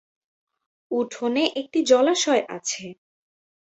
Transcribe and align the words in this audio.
উঠোনে 0.91 1.43
একটি 1.55 1.79
জলাশয় 1.83 2.43
আছে। 2.49 2.85